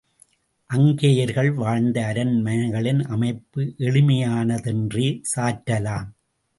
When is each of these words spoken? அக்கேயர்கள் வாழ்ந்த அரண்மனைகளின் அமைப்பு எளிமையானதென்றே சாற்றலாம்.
அக்கேயர்கள் 0.69 1.53
வாழ்ந்த 1.53 2.01
அரண்மனைகளின் 2.13 3.03
அமைப்பு 3.07 3.75
எளிமையானதென்றே 3.77 5.21
சாற்றலாம். 5.35 6.09